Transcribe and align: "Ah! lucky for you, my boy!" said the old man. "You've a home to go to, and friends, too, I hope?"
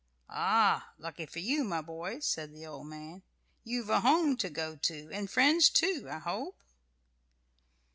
"Ah! 0.33 0.93
lucky 0.97 1.27
for 1.27 1.37
you, 1.37 1.63
my 1.63 1.79
boy!" 1.79 2.17
said 2.21 2.51
the 2.51 2.65
old 2.65 2.87
man. 2.87 3.21
"You've 3.63 3.91
a 3.91 3.99
home 3.99 4.35
to 4.37 4.49
go 4.49 4.75
to, 4.77 5.09
and 5.13 5.29
friends, 5.29 5.69
too, 5.69 6.07
I 6.09 6.17
hope?" 6.17 6.59